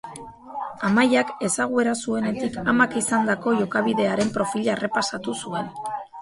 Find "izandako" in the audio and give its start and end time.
3.03-3.53